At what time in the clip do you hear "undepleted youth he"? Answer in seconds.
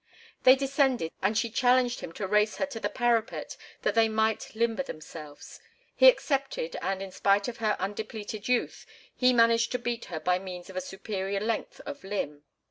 7.79-9.31